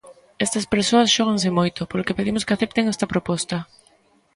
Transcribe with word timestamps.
Estas 0.45 0.65
persoas 0.73 1.13
xóganse 1.15 1.49
moito, 1.59 1.81
polo 1.89 2.05
que 2.07 2.17
pedimos 2.19 2.45
que 2.45 2.55
acepten 2.55 2.91
esta 2.93 3.09
proposta. 3.13 3.57